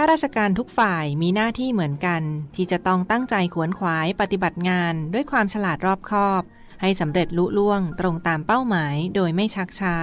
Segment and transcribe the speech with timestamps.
[0.00, 2.22] ข้าราชการทุกฝ่ายมีหน้าที่เหมือนกัน
[2.56, 6.42] ที่จะต้องตั้งใจขวนขวายปฏิบัติงานด้วยความฉลาดรอบคอบ
[6.80, 9.96] ให้สำเร็จลุล่วงตรงตามเป้าหมายโดยไม่ชักช้า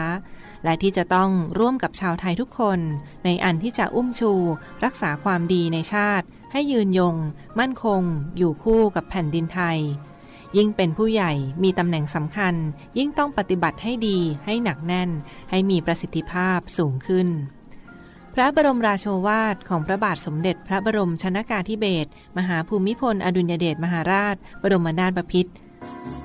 [0.63, 2.80] และที่จะต้องร่วมกับชาวไทยทุกคน
[3.26, 4.34] ในอันที่จะอุ้มชู
[4.84, 7.16] รักษาความดีในชาติ ให้ยืนยง
[7.59, 8.02] มั่นคง
[8.38, 9.80] อยู่คู่กับแผ่นดินไทย
[10.58, 11.34] ยิ่งเป็นผู้ใหญ่
[11.64, 12.55] มีตำแหน่งสำคัญ
[12.98, 15.09] ยิ่งต้องปฏิบัติให้ดี ให้หนักแน่น
[15.50, 17.30] ให้มีประสิทธิภาพสูงขึ้น
[18.38, 25.52] พระบรมราโชวาทของพระบาทสมเด็จพระบรมชนากาธิเบศรมหาภูมิพล อดุลยเดชมหาราช บรมนาถบพิตร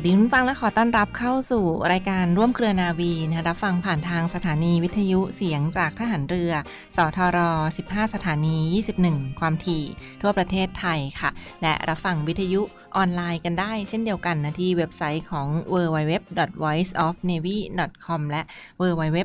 [0.00, 6.52] วัสดีคุณฟังและขอต้อนรับเข้าสู่รายการร่วมเครือนาวีนะคะรับฟังผ่านทางสถานีวิทยุเสียงจากทหารเรือ
[6.96, 7.38] สทร
[7.78, 8.56] 15 สถานี
[8.98, 9.84] 21 ความถี่
[10.22, 11.30] ทั่วประเทศไทยค่ะ
[11.62, 12.60] และรับฟังวิทยุ
[12.96, 18.42] ออนไลน์กันได้เช่นเดียวกันนะที่เว็บไซต์ของ www.voiceofnavy.com และ
[18.80, 19.18] www.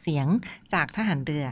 [0.00, 0.26] เสียง
[0.72, 1.44] จากทหารเรือ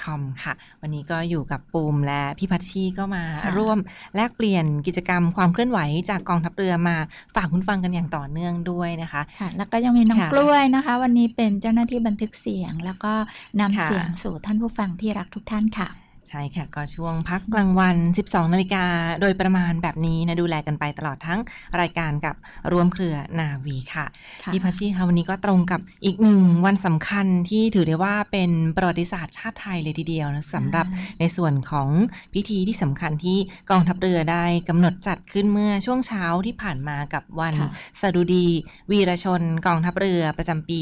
[0.00, 3.78] .com ค่ะ วันนี้ก็อยู่กับปูมและพี่พัชชีก็มาค่ะร่วม
[4.16, 5.78] แลกเปลี่ยนกิจกรรมความเคลื่อนไหว
[6.10, 6.96] จากกองทัพเรือมา
[7.34, 13.12] ฝากคุณฟังกันอย่างต่อเนื่องด้วยนะคะค่ะแล้วก็ยังมีน้องค่ะกล้วยนะคะ วันนี้เป็นเจ้าหน้าที่บันทึกเสียง แล้วก็
[13.60, 15.88] นำค่ะเสียงสู่ท่านผู้ฟังที่รักทุกท่านค่ะ
[16.28, 18.84] ใช่ค่ะ ก็ช่วงพักกลางวัน 12 นาฬิกา
[19.20, 21.40] โดยประมาณแบบนี้นะดูแลกันไปตลอดทั้ง
[21.80, 22.34] รายการกับ
[22.72, 24.06] รวมเครือนาวีค่ะ
[24.42, 30.86] ค่ะพี่พัชชีคะวันนี้ก็ตรงกับอีกหนึ่งวันสำคัญที่ถือได้ว่าเป็นประวัติศาสตร์ชาติไทยเลยทีเดียวนะสำหรับ
[31.20, 31.88] ในส่วนของ
[32.34, 33.38] พิธีที่สำคัญที่
[33.70, 37.70] กองทัพเรือได้กำหนดจัดขึ้นเมื่อช่วงเช้าที่ผ่านมากับวันค่ะ
[38.00, 38.46] สดุดี
[38.90, 40.80] วีรชนกองทัพเรือประจำปี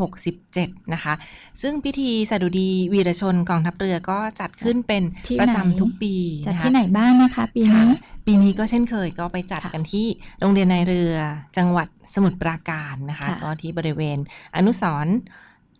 [0.00, 1.14] 2567 นะคะ
[1.62, 6.14] ซึ่งพิธีสดุดีวีรชนกองทัพเรือก็จัดขึ้นเป็นที่ประไหนจำทุกปี
[6.46, 7.90] จัดนะคะที่ไหนบ้างนะคะปีค่ะนี้
[8.26, 10.06] ปีนี้ก็เช่นเคยก็ไปจัดค่ะกันที่
[10.40, 11.14] โรงเรียนในเรือ
[11.56, 14.18] จังหวัดสมุทรปราการนะคะค่ะก็ที่บริเวณ
[14.56, 15.16] อนุสรณ์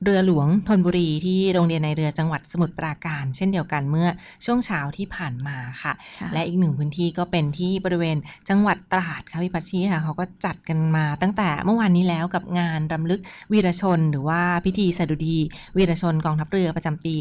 [0.05, 4.09] เรือหลวงธนบุรีที่โรงเรียนในเรือจังหวัดสมุทรปราการ เช่นเดียวกันเมื่อ
[4.45, 8.17] ช่วงเช้าที่ผ่านมาค่ะค่ะ และอีกหนึ่งพื้นที่ก็เป็นที่บริเวณ
[8.49, 13.21] จังหวัดตราดค่ะพี่พัชชีค่ะเขาก็จัดกันมาตั้งแต่เมื่อวานนี้แล้วกับงานรำลึก
[13.53, 15.37] วีรชน หรือว่าพิธีสดุดี
[15.77, 17.15] วีรชนกองทัพเรือประจำปี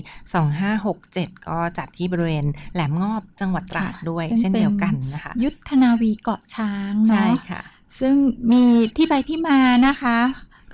[0.90, 7.62] 2567 ก็จัดที่บริเวณแหลมงอบจังหวัดตราดค่ะด้วยซึ่งเช่นเดียวกันเป็นนะคะ ยุทธนาวีเกาะช้างใช่เนาะค่ะ
[8.00, 8.16] ซึ่ง
[8.52, 8.64] มี
[8.98, 10.18] ที่ไปที่มานะคะ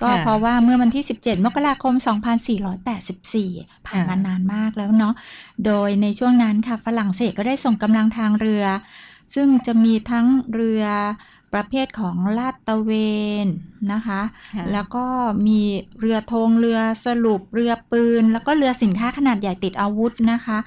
[0.00, 1.94] ก็ค่ะเพราะว่าเมื่อวันที่ 17 มกราคม
[3.10, 5.14] 2484 ผ่านค่ะมานานมากแล้วเนาะ
[5.66, 8.64] โดยในช่วงนั้นค่ะฝรั่งเศสก็ได้ส่งกำลังทางเรือ
[9.34, 10.84] ซึ่งจะมีทั้งเรือ
[11.54, 12.90] ประเภทของลาดตระเว
[13.44, 13.46] น
[13.92, 14.20] นะคะ
[14.54, 15.04] ค่ะแล้วก็
[15.46, 15.60] มี
[16.00, 20.58] เรือธงเรือสรุปเรือปืน แล้วก็เรือสินค้าขนาดใหญ่ติดอาวุธนะคะ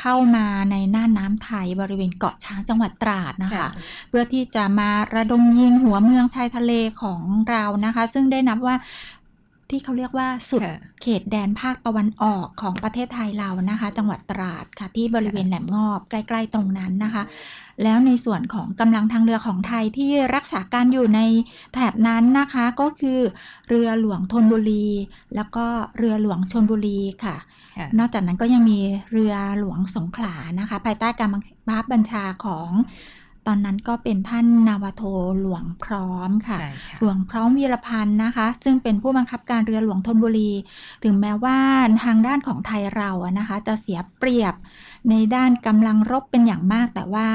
[0.00, 3.68] เข้ามาในน่านน้ำไทยบริเวณเกาะช้างจังหวัดตราดนะคะ
[4.08, 6.72] เพื่อที่จะมาระดมยิงหัวเมืองชายทะเล
[7.02, 7.20] ของ
[7.50, 8.76] เรานะคะ ซึ่งได้นับว่า
[9.70, 17.22] ที่เขาเรียกว่าสุดค่ะเขตแดนภาคตะวันออกของประเทศไทยเรานะคะ จังหวัดตราดค่ะที่บริเวณแหลมงอบใกล้ ๆ ตรงนั้นนะคะ
[17.82, 21.20] แล้วในส่วนของกำลังทางเรือของไทยที่รักษาการอยู่ใน
[21.72, 23.20] แถบนั้นนะคะก็คือ
[23.68, 24.86] เรือหลวงธนบุรี
[25.36, 25.66] แล้วก็
[25.98, 27.36] เรือหลวงชนบุรีค่ะ
[27.76, 28.78] ค่ะนอกจากนั้นก็ยังมี
[29.12, 32.70] เรือหลวงสงขลานะคะ ภายใต้การบังคับบัญชาของ
[33.46, 35.02] ตอนนั้นก็เป็นท่านนาวาโท
[35.40, 40.52] หลวงพร้อมค่ะใช่ค่ะ หลวงพร้อมวีรพันธ์นะคะ ซึ่งเป็นผู้บังคับการเรือหลวงธนบุรี
[41.04, 41.58] ถึงแม้ว่า
[42.04, 44.54] ทางด้านของไทยเราอะนะคะ จะเสียเปรียบ
[45.10, 47.28] ในด้านกำลังรบเป็นอย่างมาก แต่ว่า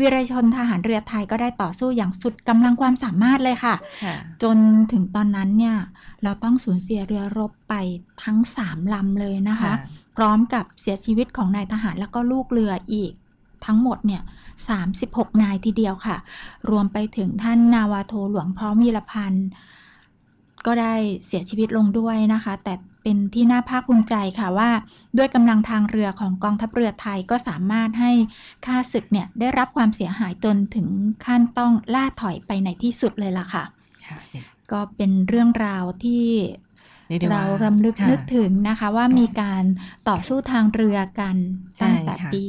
[0.00, 3.74] วีรชนทหารเรือไทยก็ได้ต่อสู้อย่างสุดกำลังความสามารถเลยค่ะ
[4.04, 4.56] ค่ะจน
[4.92, 5.76] ถึงตอนนั้นเนี่ย
[6.22, 7.74] เราต้องสูญเสียเรือรบไป
[8.22, 9.72] ทั้งสามลำเลยนะคะ
[10.16, 13.12] พร้อมกับเสียชีวิตของนายทหารแล้วก็ลูกเรืออีก
[13.66, 14.22] ทั้งหมดเนี่ย
[14.82, 16.16] 36 นายทีเดียวค่ะ
[16.70, 19.48] รวมไปถึงท่านนาวาโทหลวงพร้อมวีรพันธ์
[20.66, 20.94] ก็ได้
[21.26, 24.70] เสียชีวิตลงด้วยนะคะ แต่เป็นที่น่าภาคภูมิใจค่ะว่า
[25.16, 28.12] ด้วยกำลังทางเรือของกองทัพเรือไทยก็สามารถให้
[28.66, 30.86] ข้าศึกเนี่ยได้รับความเสียหายจนถึง
[31.24, 33.64] ขั้นต้องล่าถอยไปในที่สุดเลยล่ะค่ะ
[34.06, 34.18] ค่ะ
[34.72, 36.26] ก็เป็นเรื่องราวที่
[37.08, 39.64] เรียกได้ว่าเรารำลึกค่ะนึกถึงนะคะว่ามีการ
[40.08, 41.36] ต่อสู้ทางเรือกัน
[41.76, 42.46] ใช่ตั้งแต่ค่ะปี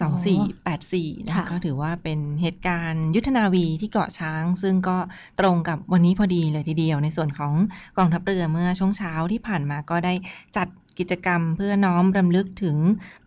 [0.00, 4.96] สองสี่แปดสี่นะค่ะก็ถือว่าเป็นเหตุการณ์ยุทธนาวีที่เกาะช้าง ซึ่งก็
[5.40, 7.52] ตรงกับวันนี้พอดีเลยทีเดียว ในส่วนของ
[7.98, 10.12] กองทัพเรือเมื่อช่วงเช้าที่ผ่านมาก็ได้
[10.56, 10.68] จัด
[10.98, 12.76] กิจกรรมเพื่อน้อมรำลึกถึง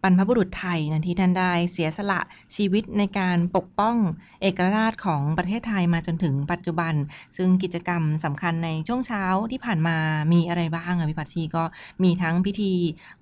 [0.03, 2.19] บรรพบุรุษไทยนะที่ท่านได้เสียสละ
[2.55, 3.95] ชีวิตในการปกป้อง
[4.41, 6.93] เอกราชของประเทศไทยมาจนถึงปัจจุบัน
[7.37, 9.97] ซึ่งกิจกรรมสำคัญในช่วงเช้าที่ผ่านมา
[10.31, 11.63] มีอะไรบ้างอะพี่ปัชชีก็
[12.03, 12.73] มีทั้งพิธี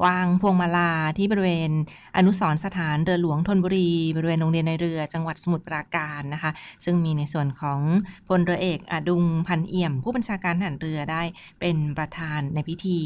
[0.05, 1.71] วางพวงมาลาที่บริเวณ
[2.17, 6.51] อนุสรสถานเรือหลวงธนบุรี บริเวณโรงเรียนในเรือจังหวัดสมุทรปราการนะคะ
[6.85, 7.79] ซึ่งมีในส่วนของ
[8.27, 11.23] พลเรือเอกอดุงพันเอี่ยม ผู้บัญชาการทหารเรือได้
[11.59, 12.99] เป็นประธานในพิธี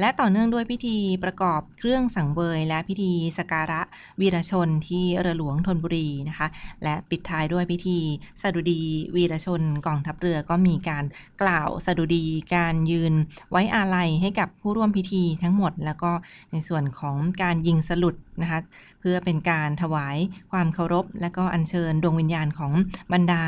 [0.00, 3.80] และต่อเนื่องด้วยพิิธีประกอบเครื่องสังเวย และพิธีสกการะ
[4.20, 6.48] วีรชนที่เรือหลวงธนบุรีนะคะ
[6.82, 7.98] และปิดท้ายด้วยพิธี
[8.42, 8.82] สดุดี
[9.16, 11.04] วีรชนกองทัพเรือก็มีการ
[11.42, 12.24] กล่าวสดุดี
[12.54, 13.12] การยืน
[13.50, 16.10] ไว้อาลัยให้กับผู้ร่วมพิธีทั้งหมด แล้วก็
[16.52, 18.60] ในส่วนของการยิงสลุดนะคะ
[19.00, 20.16] เพื่อเป็นการถวาย
[20.50, 22.72] ความเคารพ และก็อัญเชิญดวงวิญญาณของ
[23.12, 23.42] บรรดา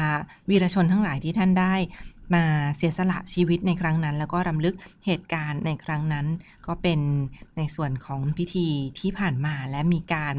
[0.50, 1.74] วีรชนทั้งหลายที่ท่านได้
[2.34, 2.44] มา
[2.76, 4.74] เสียสละชีวิตในครั้งนั้น แล้วก็รำลึก
[5.06, 6.26] เหตุการณ์ในครั้งนั้น
[6.66, 7.00] ก็เป็น
[7.58, 10.34] ในส่วนของพิธีที่ผ่านมาและมีการ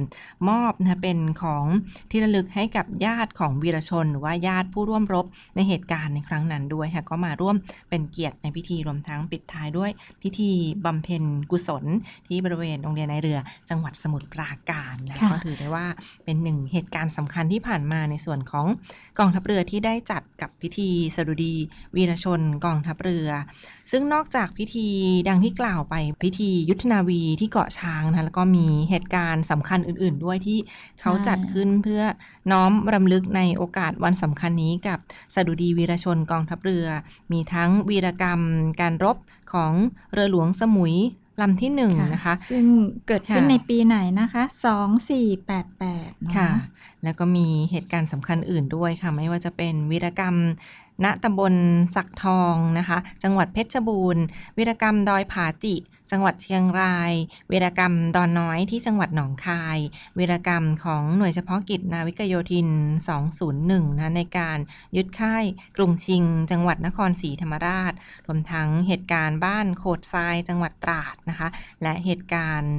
[0.50, 1.65] มอบนะเป็นของ
[2.12, 5.25] ที่ระลึกให้กับญาติของวีรชน หรือว่าญาติผู้ร่วมรบ
[5.56, 7.56] ในเหตุการณ์ในครั้งนั้นด้วยค่ะก็มาร่วม
[7.89, 9.91] เป็นเกียรติในพิธีรวมทั้งปิดท้ายด้วย
[10.24, 10.51] พิธี
[10.86, 11.86] บำเพ็ญกุศล
[12.27, 13.39] ที่บริเวณโรงเรียนในเรือ
[13.69, 15.86] จังหวัดสมุทรปราการนะค่ะก็ถือได้ว่า
[16.25, 18.65] เป็นหนึ่งเหตุการณ์สำคัญที่ผ่านมาในส่วนของ
[19.19, 21.56] กองทัพเรือที่ได้จัดกับพิธีสดุดี
[21.96, 23.30] วีรชนกองทัพเรือ
[23.92, 24.88] ซึ่งนอกจากพิธี
[25.28, 30.60] ดังที่กล่าวไปพิธียุทธนาวีที่เกาะช้างนะแล้วก็มีเหตุการณ์สำคัญอื่น ๆ ด้วยที่
[31.02, 32.02] เขาจัดขึ้นเพื่อ
[32.52, 35.00] น้อมรำลึกในโอกาสวันสำคัญนี้กับ
[35.36, 36.88] สดุดีวีรชนกองทัพเรือ
[37.31, 38.42] มีทั้งวีรกรรม
[38.82, 39.18] การรบ
[39.54, 39.72] ของ
[40.14, 40.96] เรือหลวงสมุย
[41.42, 42.66] ลำที่หนึ่งนะคะ ซึ่ง
[43.08, 46.50] เกิดขึ้นค่ะในปีไหนนะคะสองสี่แปดแปดค่ะ
[47.04, 50.36] แล้วก็มีเหตุการณ์สำคัญอื่นด้วยค่ะ ไม่ว่าจะเป็นวีรกรรม
[51.04, 51.54] ณตำบล
[51.96, 54.24] สักทองนะคะ จังหวัดเพชรบูรณ์
[54.57, 55.75] วีรกรรมดอยผาจิ
[56.12, 57.13] จังหวัดเชียงราย
[57.51, 59.78] วีรกรรมดอนน้อยที่จังหวัดหนองคาย
[60.18, 62.69] วีรกรรมของหน่วยเฉพาะกิจนาวิกโยธิน
[63.34, 64.60] 201 นะในการ
[64.96, 65.44] ยึดค่าย
[65.78, 67.94] กรุงชิง จังหวัดนครศรีธรรมราช
[68.25, 71.48] รวมทั้งเหตุการณ์บ้านโคดทรายจังหวัดตราดนะคะ
[71.84, 72.74] และเหตุการณ์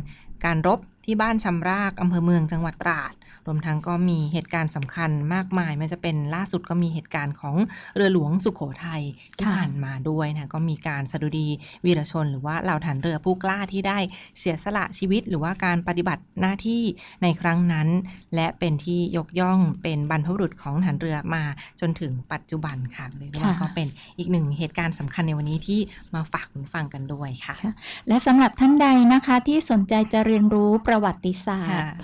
[0.44, 3.14] การรบที่บ้านชำรากอำเภอเมืองจังหวัดตราด
[3.50, 7.56] วมทั้งก็มีเหตุการณ์สำคัญมากมายไม่ว่าจะเป็นล่าสุดก็มีเหตุการณ์ของ
[7.96, 9.02] เรือหลวงสุขโขทัย
[9.36, 11.48] ที่ค่ะผ่านมาด้วยนะก็มีการสดุดี
[11.84, 13.98] วีรชน หรือว่าเหล่าฐานเรือผู้กล้าที่ได้
[14.38, 16.82] เสียสละชีวิต หรือว่าการปฏิบัติหน้าที่
[17.22, 17.88] ในครั้งนั้น
[18.34, 21.44] และเป็นที่ยกย่องเป็นบรรพบุรุษของฐานเรือมา
[21.80, 23.88] จนถึงปัจจุบันค่ะเรียกว่าค่ะก็เป็น
[24.18, 25.80] อีกหนึ่งเหตุการณ์สำคัญในวันนี้ที่
[26.14, 27.74] มาฝากคุณฟังกันด้วยค่ะค่ะ
[28.08, 31.94] และสำหรับท่านใดนะคะที่สนใจจะเรียนรู้ประวัติศาสตค่ะร์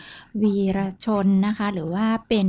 [0.42, 2.46] วีรชนนะคะ หรือว่าเป็น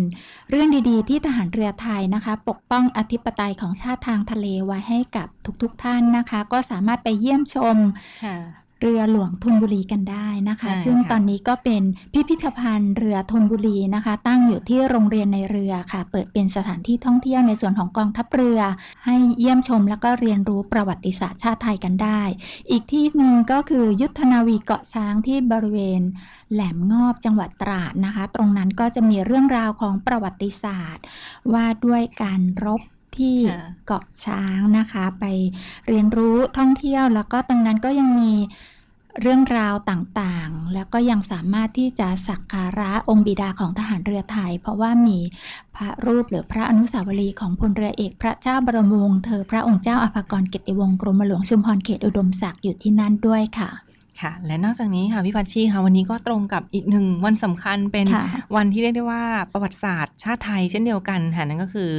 [0.49, 5.27] เรื่องดีๆ ที่ทหารเรือไทยนะคะ ปกป้องอธิปไตยของชาติทางทะเลไว้ให้กับ
[5.61, 7.77] ทุกๆท่านนะคะ ก็สามารถไปเยี่ยมชม
[8.23, 8.37] ค่ะ
[8.81, 11.83] เรือหลวงธนบุรีกันได้นะคะใช่ซึ่งค่ะตอนนี้ก็เป็น
[12.13, 18.59] พิพิธภัณฑ์เรือธนบุรีนะคะ ตั้งอยู่ที่โรงเรียนในเรือค่ะ เปิดเป็นสถานที่ท่องเที่ยวในส่วนของกองทัพเรือ
[19.05, 22.21] ให้เยี่ยมชมแล้วก็เรียนรู้ประวัติศาสตร์ชาติไทยกันได้
[22.71, 26.01] อีกที่หนึ่งก็คือยุทธนาวีเกาะช้างที่บริเวณ
[26.51, 31.03] แหลมงอบจังหวัดตราดนะคะ ตรงนั้นก็จะมีเรื่องราวของประวัติศาสตร์
[31.53, 32.81] ว่าด้วยการรบ
[33.15, 35.25] ที่ค่ะเกาะช้างนะคะ ไป
[35.87, 38.33] เรียนรู้ท่องเที่ยว แล้วก็ตรงนั้นก็ยังมี
[39.21, 45.19] เรื่องราวต่างๆ แล้วก็ยังสามารถที่จะสักการะองค์บิดาของทหารเรือไทย เพราะว่ามี
[45.75, 53.69] พระรูปหรือพระอนุสาวรีย์ของพลเรือเอกพระเจ้าบรมวงศ์เธอพระองค์เจ้าอภากรเกติวงศ์กรมหลวงชุมพรเขตอุดมศักดิ์อยู่ที่นั่นด้วยค่ะ
[54.21, 61.89] ค่ะ และนอกจากนี้ค่ะพี่พัชชีค่ะวันนี้ก็ตรงกับอีกหนึ่งวันสำคัญเป็นค่ะวันที่เรียกได้ว่าประวัติศาสตร์ชาติไทยเช่นเดียวกันค่ะนั่นก็คือ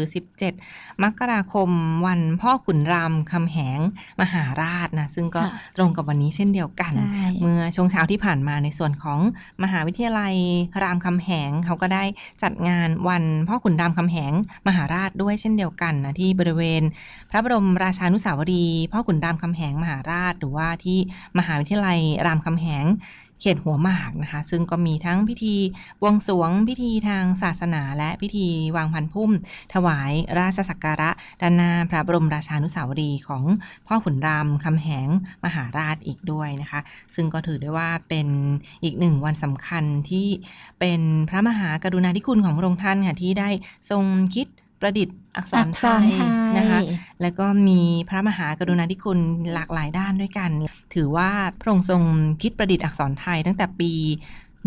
[0.46, 1.70] 17 มกราคม
[2.06, 3.78] วันพ่อขุนรามคำแหง
[4.20, 9.18] มหาราชนะซึ่งก็ค่ะตรงกับวันนี้เช่นเดียวกันใช่เมื่อช่วงเช้าที่ผ่านมาในส่วนของ
[9.62, 10.34] มหาวิทยาลัย
[10.82, 12.04] รามคำแหงเขาก็ได้
[12.42, 14.32] จัดงานวันพ่อขุนรามคำแหง
[14.66, 16.82] มหาราชด้วยเช่นเดียวกันนะที่บริเวณ
[17.30, 20.98] พระบรมราชานุสาวรีย์พ่อขุนรามคำแหงมหาราช หรือว่าที่
[21.38, 22.86] มหาวิทยาลัยรามคำแหง
[23.42, 25.56] เขตหัวหมากนะคะ ซึ่งก็มีทั้งพิธี
[26.00, 28.46] บวงสรวงพิธีทางศาสนา และพิธี
[28.76, 29.30] วางพันพุ่ม
[29.74, 31.10] ถวายราชสักการะ
[31.40, 33.44] ด้านหน้าพระบรมราชานุสาวรีย์ของ
[33.86, 35.08] พ่อขุนรามคำแหง
[35.44, 36.80] มหาราชอีกด้วยนะคะ
[37.14, 38.28] ซึ่งก็ถือได้ว่าเป็น
[38.84, 40.26] อีกหนึ่งวันสำคัญที่
[40.80, 43.48] เป็นพระมหากรุณาธิคุณของพระองค์ท่านค่ะที่ได้
[43.90, 44.46] ทรงคิด
[44.80, 46.80] ประดิษฐ์อักษอัรกไทษรยไทยนะคะ
[47.22, 49.18] แล้วก็มีพระมหากรุณาธิคุณ
[49.54, 50.50] หลากหลายด้านด้วยกัน
[50.94, 51.30] ถือว่า
[51.60, 52.02] พระองค์ทรง
[52.42, 53.92] คิดประดิษฐ์อักษรไทยตั้งแต่ปี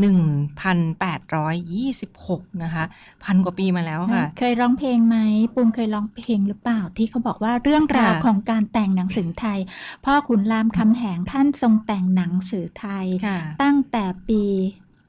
[0.01, 2.83] 1826 นะคะ
[3.23, 5.17] พันกว่าปีมาแล้วค่ะ เคยร้องเพลงไหม
[5.55, 9.59] ปุงเคยร้องเพลงหรือเปล่า ที่เขาบอกว่าเรื่องราวค่ะของการแต่งหนังสือไทย
[10.05, 14.43] พ่อขุนรามคำแหงท่านทรงแต่งหนังสือไทยค่ะตั้งแต่ปี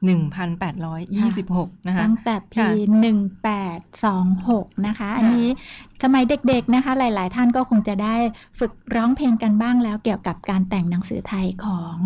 [0.03, 2.69] 1826 นะคะ ตั้งแต่ปีค่ะ
[4.73, 5.49] 1826 นะคะ อันนี้
[6.03, 8.15] สมัยเด็กๆนะคะ หลายๆ ท่านก็คงจะได้
[8.59, 11.97] ฝึกร้องเพลงกันบ้างแล้วเกี่ยวกับการแต่งหนังสือไทยของ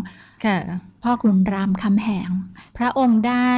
[0.45, 0.59] ค่ะ
[1.03, 2.31] พ่อขุนรามคำแหง
[2.77, 3.51] พระองค์ได้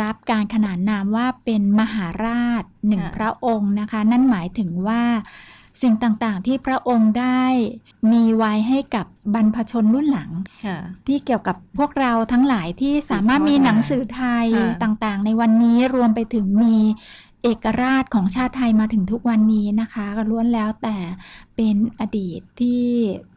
[0.00, 5.02] รับการขนานนามว่าเป็นมหาราชหนึ่งค่ะพระองค์นะคะ นั่นหมายถึงว่า
[5.82, 7.42] สิ่งต่างๆ ที่พระองค์ได้
[8.12, 10.30] มีไว้ให้กับบรรพชนรุ่นหลัง
[10.66, 16.76] ค่ะที่เกี่ยวกับพวกเราทั้งหลายที่สามารถมีหนังสือไทยค่ะต่างๆ ในวันนี้รวมไปถึงมี
[17.44, 20.96] เอกราชของชาติไทยมาถึงทุกวันนี้นะคะก็ล้วนแล้วแต่
[21.56, 22.84] เป็นอดีตที่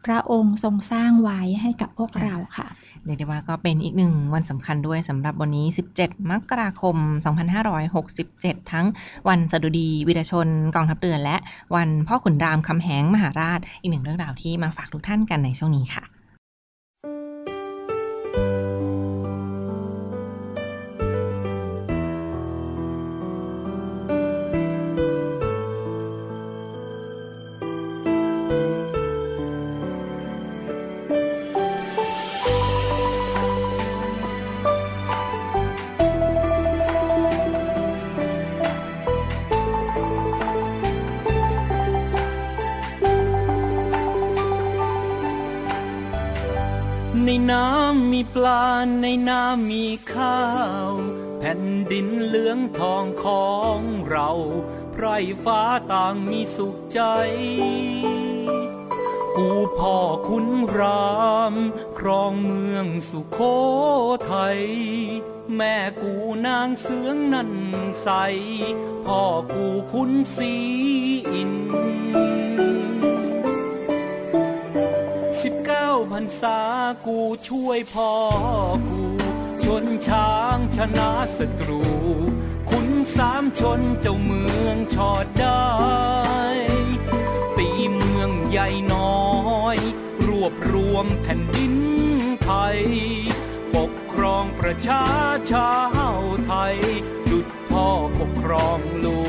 [0.04, 2.66] พระองค์ทรงสร้างไว้ให้กับพวกเราค่ะ
[3.04, 5.66] เรียกได้ว่าก็เป็นอีกหนึ่งวันสำคัญด้วยสำหรับวันนี้
[5.98, 6.96] 17 มกราคม
[8.04, 8.86] 2567 ทั้ง
[9.28, 11.36] วันสดุดีวีรชนกองทัพเรือและ
[11.76, 16.04] วันพ่อขุนรามคำแหงมหาราช อีกหนึ่งเรื่องราวที่มาฝากทุกท่านกันในช่วงนี้ค่ะ
[48.34, 48.64] ปลา
[49.02, 50.42] ในน้ำมีข้า
[50.88, 50.92] ว
[51.38, 51.62] แผ่น
[51.92, 54.30] ดินเหลืองทองของเรา
[54.92, 55.06] ไพร
[55.44, 55.60] ฟ้า
[55.92, 57.00] ต่างมีสุขใจ
[59.36, 59.48] กู
[59.78, 59.96] พ่อ
[60.28, 60.46] คุณ
[60.78, 61.16] รา
[61.52, 61.54] ม
[61.98, 63.38] ครองเมืองสุโข
[64.30, 64.60] ทัย
[65.56, 66.14] แม่กู
[66.46, 67.52] นางเสืองนั่น
[68.02, 68.08] ใส
[69.06, 69.22] พ่อ
[69.54, 70.54] กูคุณสี
[71.32, 71.52] อิน
[76.12, 76.60] พรรษา
[77.06, 78.12] กูช่วยพ่อ
[78.88, 79.02] กู
[79.64, 81.82] ชนช้างชนะศัตรู
[82.70, 85.72] คุณสามชนเจ้าเมืองชอดได้
[87.56, 89.26] ตีเมืองใหญ่น้อ
[89.74, 89.76] ย
[90.26, 91.74] รวบรวมแผ่นดิน
[92.42, 92.80] ไทย
[93.74, 95.04] ปกครองประชา
[95.52, 95.74] ชา
[96.16, 96.76] วไทย
[97.30, 97.86] ดุจพ่อ
[98.20, 99.20] ปกครองลู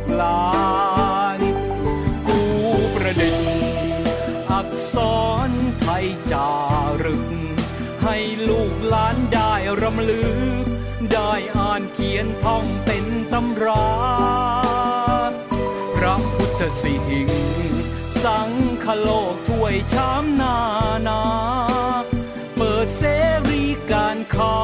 [0.00, 0.40] กหลา
[0.98, 10.22] นำลึ
[10.64, 10.66] ก
[11.12, 13.86] ได้อ่านเขียนท่องเป็นตำรา
[15.96, 17.30] พระพุทธสิหิง
[18.24, 18.50] สัง
[18.84, 20.56] คโลกถ้วยชามนา
[21.08, 21.22] นา
[22.56, 23.02] เปิดเส
[23.48, 24.58] รีการค้า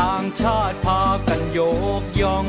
[0.00, 1.60] ต่างชาติพากันโย
[2.02, 2.48] กย่อง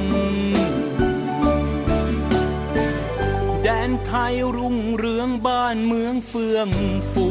[3.64, 6.70] แดนไทยรุ่งเรืองบ้านเมืองเฟื่อง
[7.12, 7.28] ฟู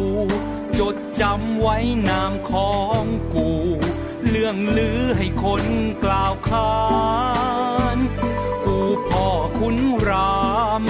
[0.78, 1.76] จดจำไว้
[2.08, 3.04] นามของ
[3.34, 3.50] กู
[4.28, 5.64] เรื่องลือให้คน
[6.04, 6.74] กล่าวขา
[7.96, 7.98] น
[8.64, 9.76] กูพ่อคุณ
[10.08, 10.50] รา
[10.80, 10.82] ม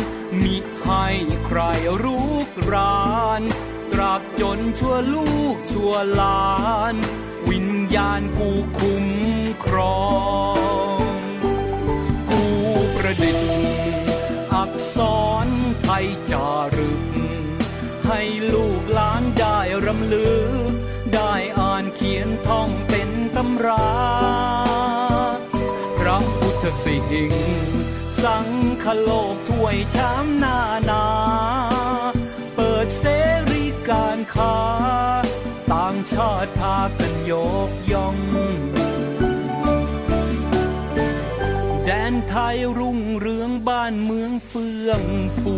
[0.45, 1.07] มิให้
[1.47, 1.61] ใคร
[2.05, 3.43] รุกราน
[3.93, 6.51] ตราบจนชั่วลูกชั่วหลา
[6.93, 6.95] น
[7.51, 9.07] วิญญาณกูคุ้ม
[9.65, 10.05] ครอ
[11.03, 11.05] ง
[12.31, 12.45] กู
[12.95, 13.51] ประดิษฐ์
[14.55, 14.99] อักษ
[15.45, 15.49] ร
[15.83, 17.05] ไทยจารึก
[18.07, 18.21] ให้
[18.53, 20.31] ลูกหลานได้รำลึ
[20.69, 20.71] ก
[21.15, 22.71] ได้อ่านเขียนท่อง
[23.67, 23.87] รา
[25.99, 27.35] พระพุทธสิหิง
[28.25, 28.49] สัง
[28.85, 30.59] คโลกถ้วยชามนา
[30.91, 31.07] นา
[32.57, 33.05] เปิดเส
[33.51, 34.59] รีการค้า
[35.73, 37.33] ต่างชาติพากันย
[37.69, 38.17] กย่อง
[41.85, 45.03] แดนไทยรุ่งเรืองบ้านเมืองเฟื่อง
[45.41, 45.57] ฟู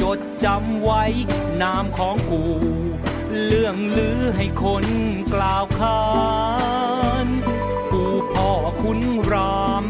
[0.00, 1.04] จดจำไว้
[1.62, 2.44] นามของกู
[3.46, 4.84] เรื่องลือให้คน
[5.34, 6.00] กล่าวขา
[7.00, 7.01] น
[8.80, 9.00] คุณ
[9.30, 9.86] ราม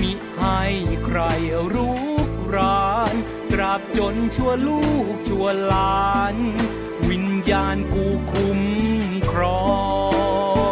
[0.00, 0.60] มิให้
[1.04, 1.18] ใคร
[1.74, 1.92] รุ
[2.26, 3.14] กราน
[3.52, 6.36] ตราบจนชั่วลูกชั่วหลาน
[7.08, 8.60] วิญญาณกูคุ้ม
[9.32, 9.68] ครอ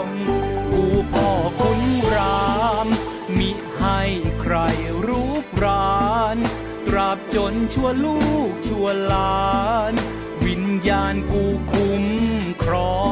[0.03, 0.05] ง
[0.73, 1.29] กูพ่อ
[1.61, 1.83] คุณ
[2.15, 2.53] รา
[2.85, 2.87] ม
[3.39, 4.01] มิให้
[4.41, 4.55] ใคร
[5.09, 6.39] รุกราน
[6.87, 9.47] ตราบจนชั่วลูกชั่วหลา
[9.91, 9.93] น
[10.47, 12.05] วิญญาณกูคุ้ม
[12.63, 13.12] ครอง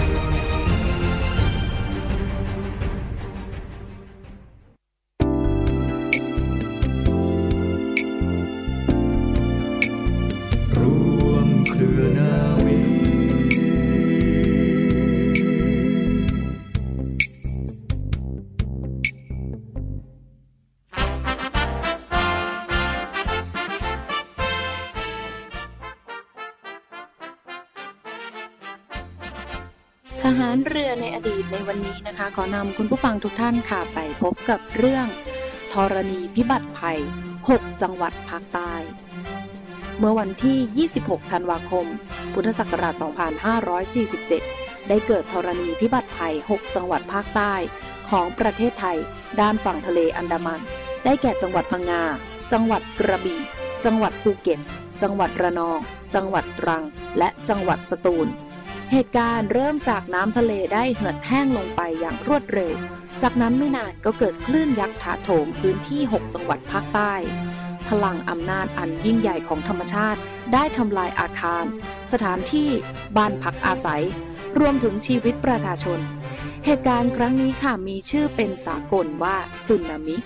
[31.51, 35.07] ในวันนี้นะคะ ขอนำคุณผู้ฟังทุกท่านค่ะ ไปพบกับเรื่อง
[35.73, 36.99] ธรณีพิบัติภัย
[37.39, 38.73] 6 จังหวัดภาคใต้
[39.99, 41.85] เมื่อวันที่ 26 ธันวาคม
[42.33, 42.93] พุทธศักราช
[44.11, 47.53] 2547 ได้เกิดธรณีพิบัติภัย 6 จังหวัดภาคใต้
[48.09, 48.97] ของประเทศไทย
[49.41, 50.61] ด้านฝั่งทะเลอันดามัน
[51.05, 52.03] ได้แก่จังหวัดพังงา
[52.53, 53.39] จังหวัดกระบี่
[53.85, 54.59] จังหวัดภูเก็ต
[55.01, 55.79] จังหวัดระนอง
[56.15, 56.83] จังหวัดตรัง
[57.17, 58.27] และจังหวัดสตูล
[58.93, 62.73] เหตุการณ์เริ่มจากน้ำทะเลได้เหือดแห้งลงไปอย่างรวดเร็ว
[63.21, 67.13] จากนั้นไม่นานก็เกิดคลื่นยักษ์ถาโถมพื้นที่ 6 จังหวัดภาคใต้
[67.89, 70.19] พลังอำนาจอันยิ่งใหญ่ของธรรมชาติ
[70.53, 71.65] ได้ทำลายอาคาร
[72.11, 72.69] สถานที่
[73.17, 74.03] บ้านพักอาศัย
[74.59, 75.99] รวมถึงชีวิตประชาชน
[76.65, 79.35] เหตุการณ์ครั้งนี้ค่ะมีชื่อเป็นสากลว่า
[79.67, 80.17] สึนามิ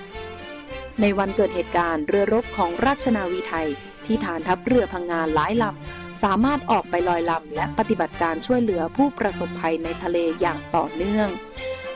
[1.01, 3.67] ในวันเกิดเหตุการณ์เรือรบของราชนาวีไทย
[4.05, 11.29] ที่ฐานทัพเรือพังงานหลายลำ สามารถออกไปลอยลำและปฏิบัติการช่วยเหลือผู้ประสบภัยในทะเลอย่างต่อเนื่อง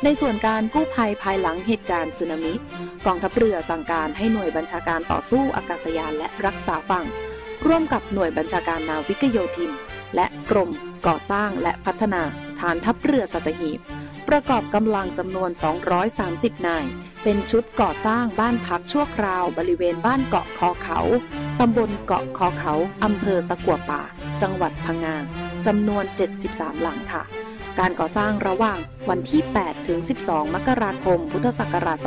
[0.03, 2.53] ในส่วนการกู้ภัยภายหลังเหตุการณ์สึนามิ
[3.05, 7.05] กองทัพเรือสั่งการให้หน่วยบัญชาการต่อสู้อากาศยานและรักษาฝั่ง
[7.65, 9.71] ร่วมกับหน่วยบัญชาการนาวิกโยธิน
[10.15, 10.69] และกรม
[11.07, 12.21] ก่อสร้างและพัฒนา
[12.59, 13.79] ฐานทัพเรือสัตหีบ
[14.29, 15.49] ประกอบกำลังจำนวน
[16.09, 16.85] 230 นาย
[17.23, 20.99] เป็นชุดก่อสร้างบ้านพักชั่วคราวบริเวณบ้านเกาะคอเขา
[21.59, 24.01] ตำบลเกาะคอเขา อำเภอตะกัวป่า
[24.41, 25.15] จังหวัดพังงา
[25.65, 26.03] จำนวน
[26.43, 27.23] 73 หลังค่ะ
[27.79, 28.77] การก่อสร้างระหว่าง
[29.09, 31.97] วันที่ 8 ถึง 12 มกราคม พุทธศักราช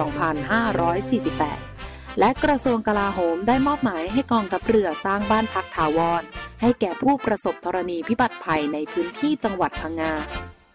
[1.64, 6.22] 2548 และกระทรวงกลาโหมได้มอบหมายให้กองทัพเรือสร้างบ้านพักถาวร
[6.60, 10.12] ให้แก่ผู้ประสบธรณีพิบัติภัยในพื้นที่จังหวัดพังงา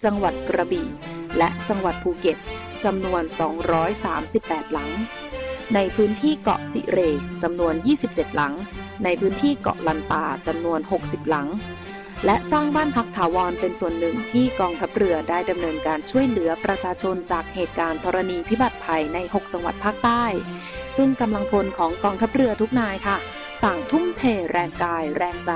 [0.04, 0.88] จังหวัดกระบี่
[1.38, 2.38] และจังหวัดภูเก็ต
[2.86, 3.24] จำนวน
[3.98, 4.92] 238 หลัง
[5.76, 7.00] ในพื้นที่เกาะสิเร
[7.44, 7.74] จำนวน
[8.06, 8.54] 27 หลัง
[9.04, 11.48] ในพื้นที่เกาะลันตาจำนวน 60 หลัง
[12.26, 20.24] และสร้างบ้านพักถาวรเป็นส่วนหนึ่งที่กองทัพเรือได้ดำเนินการช่วยเหลือประชาชนจากเหตุการณ์ธรณีพิบัติภัยใน 6 จังหวัดภาคใต้
[20.98, 23.18] ซึ่งกำลังพลของกองทัพเรือทุกนายค่ะ
[23.64, 25.52] ต่างทุ่มเทแรงกาย แรงใจ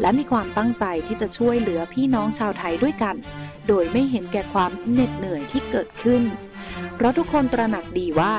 [0.00, 3.16] และมีความตั้งใจที่จะช่วยเหลือพี่น้องชาวไทยด้วยกัน
[3.68, 6.22] โดยไม่เห็นแก่ความเหน็ดเหนื่อยที่เกิดขึ้น
[6.94, 8.34] เพราะทุกคนตระหนักดีว่า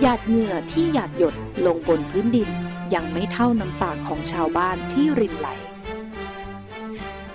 [0.00, 1.34] หยาดเหงื่อที่หยาดหยด
[1.66, 2.48] ลงบนพื้นดิน
[2.94, 5.48] ยังไม่เท่าน้ำตาของชาวบ้านที่รินไหล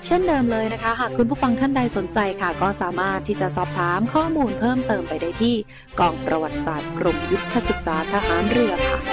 [0.05, 5.55] เช่นเดิมเลยนะคะ หากคุณผู้ฟังท่านใดสนใจค่ะ ก็สามารถที่จะสอบถามข้อมูลเพิ่มเติมไปได้ที่
[5.99, 9.12] กองประวัติศาสตร์กรมยุทธศึกษาทหารเรือค่ะ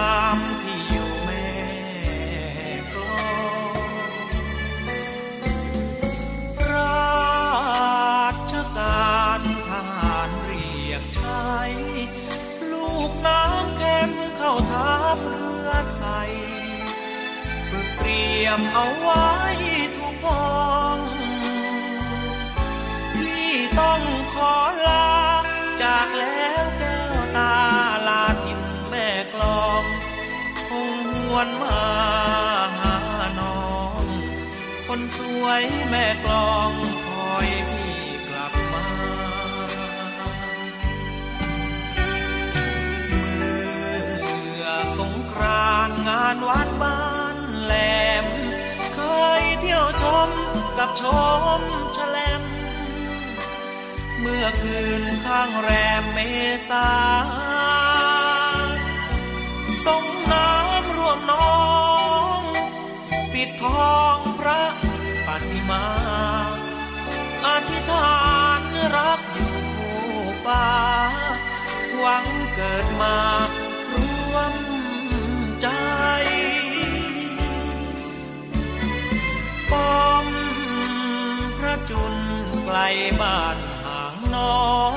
[0.00, 1.50] ามที่อยู่แม่
[2.92, 3.26] กลอ
[3.74, 3.88] ง
[6.72, 11.50] ราชการทหารเรียกใช้
[12.72, 16.32] ลูกน้ำเข็มเข้าทัพเรือไทย
[17.68, 19.26] ฝึกเตรียมเอาไว้
[19.96, 20.42] ทุกพอ
[35.52, 36.72] วยแม่กลอง
[37.06, 37.96] คอยพี่
[38.28, 38.84] กลับมา
[43.08, 44.66] เมื่อ
[44.98, 47.02] สงกรานงานวัดบ้า
[47.34, 47.74] นแหล
[48.24, 48.26] ม
[48.94, 49.00] เค
[49.40, 50.28] ยเที่ยวชม
[50.78, 51.04] กับช
[51.58, 51.60] ม
[51.94, 52.42] แฉลม
[54.20, 55.70] เมื่อคืนข้างแร
[56.02, 56.18] มเม
[56.70, 56.90] ษา
[59.86, 61.56] ส่งน้ำรวมน้อ
[62.38, 62.40] ง
[63.32, 64.31] ปิดทอง
[65.72, 65.86] มา
[67.46, 68.22] อธิษฐา
[68.60, 68.62] น
[68.96, 70.00] รักอยู่คู่
[70.44, 70.68] ฟ้า
[71.98, 73.16] หวังเกิดมา
[73.92, 74.54] ร่วม
[75.60, 75.68] ใจ
[79.70, 80.26] ป้อม
[81.58, 82.14] พระจุล
[82.64, 82.78] ไกล
[83.20, 84.92] บ้านห่างน้อง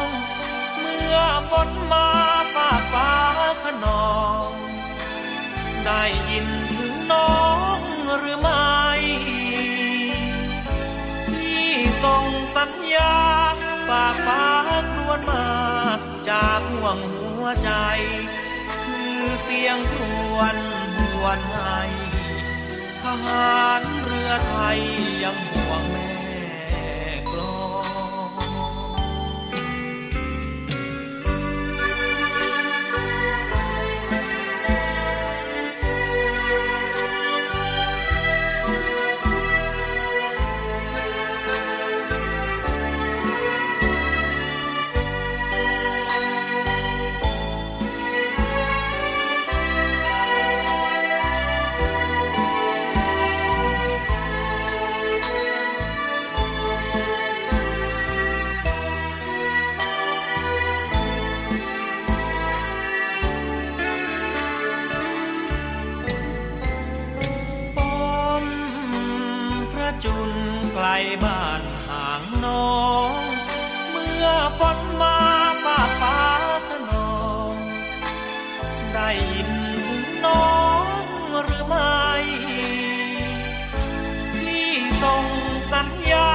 [0.79, 1.17] เมื่อ
[1.49, 2.09] ฝนมา
[2.53, 3.11] ฟ้าฟ้า
[3.63, 4.15] ขนอ
[4.47, 4.49] ง
[5.85, 7.39] ได้ยินถึงน้อ
[7.77, 7.79] ง
[8.19, 8.84] หรือไม่
[12.05, 13.15] ส่งสัญญา
[13.87, 14.43] ฝากฟ้า
[14.91, 15.47] ครวนมา
[16.29, 17.71] จากห่วงหัวใจ
[18.83, 20.55] คือเสียงครวญ
[20.95, 21.81] หวนให้
[23.03, 24.79] ทหารเรือไทย
[25.23, 26.04] ยังห่วงแม่
[70.03, 70.33] จุล
[70.73, 70.87] ไกล
[71.23, 73.11] บ้านห่างน้อง
[73.89, 74.27] เมื่อ
[74.59, 75.17] ฝนมา
[75.63, 76.19] ฟ้าฟ้า
[76.69, 77.19] ขนอ
[77.51, 77.53] ง
[78.93, 79.51] ได้ยิน
[79.87, 80.85] ถึงน้อง
[81.43, 82.03] หรือไม่
[84.35, 84.69] ที่
[85.03, 85.25] ส่ง
[85.71, 86.31] สัญญา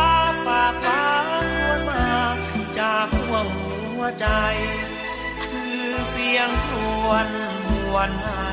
[0.46, 1.05] ฝากฟ้า
[1.53, 2.09] ควนมา
[2.79, 4.27] จากห่วงหัวใจ
[5.51, 6.75] คือเสียงคร
[7.07, 7.29] วญ
[7.66, 8.51] หวนให้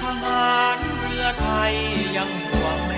[0.00, 1.74] ทหารเรือไทย
[2.16, 2.92] ยังห่วงแม